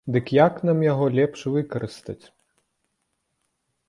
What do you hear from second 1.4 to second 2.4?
выкарыстаць?